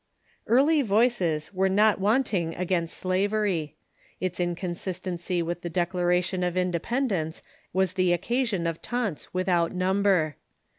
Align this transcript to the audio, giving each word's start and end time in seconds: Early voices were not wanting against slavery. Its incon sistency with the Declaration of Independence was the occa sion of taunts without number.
Early 0.47 0.81
voices 0.81 1.53
were 1.53 1.69
not 1.69 1.99
wanting 1.99 2.55
against 2.55 2.97
slavery. 2.97 3.75
Its 4.19 4.39
incon 4.39 4.71
sistency 4.75 5.43
with 5.45 5.61
the 5.61 5.69
Declaration 5.69 6.43
of 6.43 6.57
Independence 6.57 7.43
was 7.71 7.93
the 7.93 8.09
occa 8.09 8.47
sion 8.47 8.65
of 8.65 8.81
taunts 8.81 9.31
without 9.35 9.75
number. 9.75 10.37